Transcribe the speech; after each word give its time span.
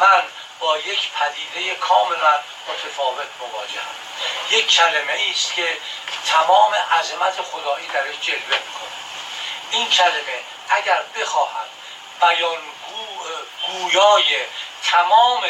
من 0.00 0.22
با 0.60 0.78
یک 0.78 1.10
پدیده 1.10 1.74
کاملا 1.74 2.40
متفاوت 2.68 3.26
مواجهم 3.40 3.94
یک 4.50 4.68
کلمه 4.68 5.26
است 5.30 5.54
که 5.54 5.78
تمام 6.26 6.74
عظمت 6.74 7.42
خدایی 7.42 7.86
درش 7.86 8.20
جلوه 8.22 8.40
می‌کنه. 8.40 8.96
این 9.70 9.90
کلمه 9.90 10.40
اگر 10.68 11.02
بخواهد 11.02 11.68
بیان 12.20 12.58
گویای 13.66 14.36
تمام 14.82 15.44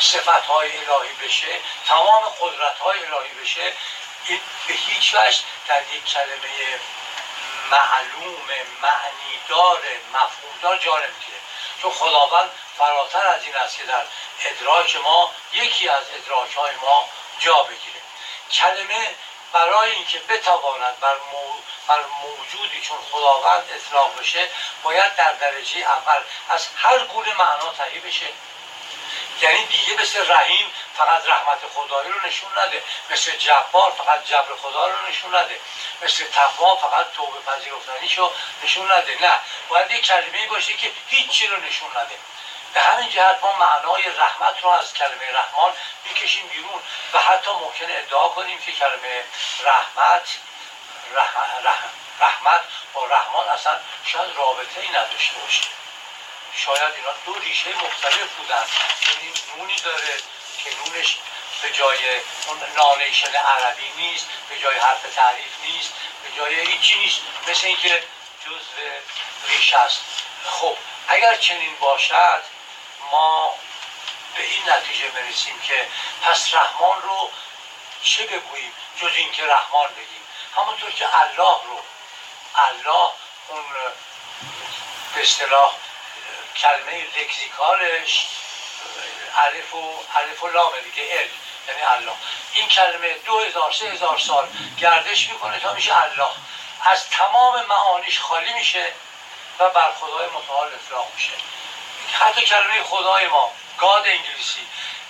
صفت 0.00 0.46
های 0.46 0.70
الهی 0.76 1.12
بشه 1.12 1.60
تمام 1.88 2.22
قدرت 2.40 2.78
های 2.78 2.98
الهی 2.98 3.34
بشه 3.42 3.72
به 4.66 4.74
هیچ 4.74 5.14
وجه 5.14 5.38
در 5.68 5.82
یک 5.94 6.04
کلمه 6.04 6.78
معلوم 7.70 8.48
معنیدار 8.82 9.82
مفهومدار 10.14 10.76
جا 10.76 10.96
نمی‌گیره. 10.98 11.38
چون 11.82 11.90
خداوند 11.90 12.50
فراتر 12.78 13.26
از 13.26 13.44
این 13.44 13.56
است 13.56 13.78
که 13.78 13.84
در 13.84 14.04
ادراک 14.44 14.96
ما 14.96 15.30
یکی 15.52 15.88
از 15.88 16.04
ادراک 16.14 16.54
های 16.54 16.76
ما 16.76 17.08
جا 17.38 17.62
بگیره. 17.62 18.00
کلمه 18.52 19.14
برای 19.52 19.90
اینکه 19.90 20.18
بتواند 20.18 21.00
بر, 21.00 21.14
بر 21.88 22.00
موجودی 22.22 22.80
چون 22.80 22.98
خداوند 23.12 23.64
اطلاق 23.74 24.20
بشه 24.20 24.48
باید 24.82 25.16
در 25.16 25.32
درجه 25.32 25.78
اول 25.78 26.20
از 26.48 26.68
هر 26.76 26.98
گونه 26.98 27.34
معنا 27.34 27.72
تهیه 27.78 28.00
بشه. 28.00 28.26
یعنی 29.42 29.66
دیگه 29.66 30.02
مثل 30.02 30.32
رحیم 30.32 30.72
فقط 30.96 31.28
رحمت 31.28 31.58
خدایی 31.74 32.12
رو 32.12 32.26
نشون 32.26 32.58
نده. 32.58 32.82
مثل 33.10 33.36
جبار 33.36 33.90
فقط 33.90 34.24
جبر 34.24 34.56
خدا 34.62 34.86
رو 34.86 35.08
نشون 35.08 35.34
نده. 35.34 35.60
مثل 36.02 36.24
تقوا 36.24 36.76
فقط 36.76 37.12
توبه 37.12 37.40
پذیرفتنیشو 37.40 38.32
نشون 38.64 38.92
نده. 38.92 39.18
نه 39.20 39.40
باید 39.68 39.90
یک 39.90 40.06
کلمه 40.06 40.46
باشه 40.46 40.72
که 40.72 40.90
هیچی 41.08 41.46
رو 41.46 41.56
نشون 41.56 41.88
نده. 41.96 42.18
به 42.74 42.80
همین 42.80 43.08
جهت 43.08 43.38
ما 43.42 43.52
معنای 43.52 44.02
رحمت 44.02 44.62
رو 44.62 44.68
از 44.68 44.94
کلمه 44.94 45.32
رحمان 45.32 45.72
می‌کشیم 46.04 46.46
بیرون 46.46 46.82
و 47.12 47.18
حتی 47.18 47.50
ممکن 47.50 47.86
ادعا 47.90 48.28
کنیم 48.28 48.60
که 48.60 48.72
کلمه 48.72 49.24
رحمت 49.60 50.28
رحمت 52.20 52.60
با 52.92 53.06
رحمان 53.06 53.48
اصلا 53.48 53.80
شاید 54.04 54.36
رابطه 54.36 54.80
ای 54.80 54.88
نداشته 54.88 55.34
باشه. 55.38 55.81
شاید 56.56 56.94
اینا 56.94 57.12
دو 57.26 57.34
ریشه 57.34 57.70
مختلف 57.70 58.32
بودن. 58.38 58.64
یعنی 59.08 59.32
نونی 59.56 59.76
داره 59.76 60.14
که 60.64 60.70
نونش 60.76 61.16
به 61.62 61.72
جای 61.72 61.98
اون 62.46 62.58
نانیشن 62.76 63.34
عربی 63.34 63.90
نیست 63.96 64.26
به 64.48 64.58
جای 64.58 64.78
حرف 64.78 65.14
تعریف 65.14 65.60
نیست 65.62 65.92
به 66.22 66.36
جای 66.36 66.60
هیچی 66.60 66.98
نیست. 66.98 67.20
مثل 67.48 67.66
اینکه 67.66 68.04
جز 68.46 68.62
ریشه 69.48 69.78
است. 69.78 70.00
خب 70.44 70.76
اگر 71.08 71.36
چنین 71.36 71.76
باشد 71.76 72.42
ما 73.10 73.54
به 74.36 74.42
این 74.42 74.68
نتیجه 74.68 75.08
برسیم 75.08 75.60
که 75.60 75.88
پس 76.22 76.54
رحمان 76.54 77.02
رو 77.02 77.30
چه 78.02 78.26
بگوییم؟ 78.26 78.72
جز 79.00 79.10
اینکه 79.14 79.46
رحمان 79.46 79.88
بگیم. 79.88 80.26
همونطور 80.56 80.90
که 80.90 81.20
الله 81.20 81.58
رو 81.64 81.82
الله 82.54 83.10
اون 83.48 83.64
به 85.14 85.22
اصطلاح 85.22 85.74
کلمه 86.56 87.06
لکزیکالش 87.16 88.26
الف 89.36 89.74
و 89.74 90.04
الف 90.14 90.42
و 90.42 90.48
لام 90.48 90.72
دیگه 90.84 91.02
ال 91.12 91.28
یعنی 91.68 91.82
الله. 91.82 92.12
این 92.52 92.68
کلمه 92.68 93.12
دو 93.12 93.40
هزار 93.40 93.72
سه 93.72 93.86
هزار 93.86 94.18
سال 94.18 94.48
گردش 94.78 95.28
می‌کنه 95.28 95.60
تا 95.60 95.72
میشه 95.72 96.02
الله. 96.02 96.30
از 96.84 97.10
تمام 97.10 97.66
معانیش 97.66 98.20
خالی 98.20 98.52
میشه 98.52 98.92
و 99.58 99.70
بر 99.70 99.92
خدای 99.92 100.26
متعال 100.26 100.70
اطلاق 100.74 101.08
میشه. 101.14 101.32
حتی 102.12 102.42
کلمه 102.42 102.82
خدای 102.82 103.26
ما 103.26 103.52
گاد 103.78 104.06
انگلیسی 104.06 104.66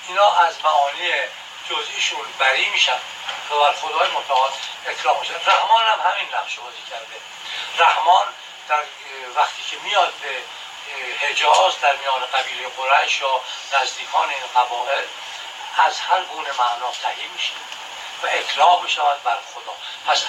اینا 0.09 0.35
از 0.35 0.55
معانی 0.65 1.11
جزئیشون 1.71 2.27
بری 2.39 2.71
میشن 2.71 2.99
و 3.51 3.59
بر 3.61 3.73
خدای 3.73 4.11
متعال 4.11 4.51
اطلاق 4.87 5.21
میشه 5.21 5.35
رحمان 5.47 5.85
هم 5.85 6.01
همین 6.11 6.35
نقش 6.35 6.59
بازی 6.59 6.83
کرده. 6.91 7.17
رحمان 7.79 8.27
در 8.69 8.83
وقتی 9.37 9.63
که 9.71 9.77
میاد 9.85 10.13
به 10.13 10.43
حجاز 11.21 11.81
در 11.81 11.97
میان 11.97 12.27
قبیله 12.27 12.69
قریش 12.69 13.21
یا 13.21 13.41
نزدیکان 13.73 14.29
این 14.29 14.47
قبایل 14.57 15.05
از 15.79 16.01
هر 16.01 16.23
گونه 16.23 16.49
معنا 16.59 16.93
تهی 17.03 17.29
میشه 17.29 17.53
و 18.23 18.27
اطلاق 18.27 18.83
می‌شود 18.83 19.23
بر 19.23 19.39
خدا. 19.55 19.75
پس 20.07 20.21